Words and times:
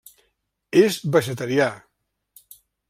És 0.81 0.97
vegetarià. 1.17 1.71